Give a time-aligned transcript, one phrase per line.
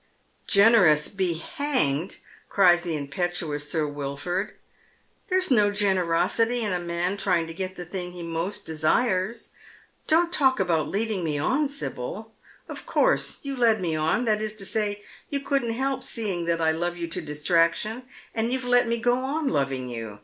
[0.57, 2.17] "Generous be hanged!"
[2.49, 4.55] cries the impetuous Sir Wil ford.
[5.27, 9.49] "There's no generosity in a man trying to get the thing he most desires.
[10.07, 12.33] Don't talk about leading me on, Sibyl.
[12.67, 16.59] Of course, you led me on— that is to say, you couldn't help seeing that
[16.61, 18.01] I love you to distraction,
[18.33, 20.19] and you've let me go on loving you.